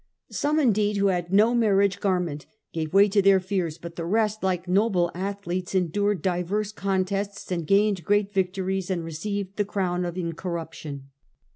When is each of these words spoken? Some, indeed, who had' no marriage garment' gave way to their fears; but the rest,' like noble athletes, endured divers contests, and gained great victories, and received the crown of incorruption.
Some, 0.31 0.59
indeed, 0.59 0.97
who 0.97 1.09
had' 1.09 1.31
no 1.31 1.53
marriage 1.53 1.99
garment' 1.99 2.47
gave 2.73 2.91
way 2.91 3.07
to 3.09 3.21
their 3.21 3.39
fears; 3.39 3.77
but 3.77 3.97
the 3.97 4.03
rest,' 4.03 4.41
like 4.43 4.67
noble 4.67 5.11
athletes, 5.13 5.75
endured 5.75 6.23
divers 6.23 6.71
contests, 6.71 7.51
and 7.51 7.67
gained 7.67 8.03
great 8.03 8.33
victories, 8.33 8.89
and 8.89 9.03
received 9.03 9.57
the 9.57 9.63
crown 9.65 10.03
of 10.03 10.17
incorruption. 10.17 11.09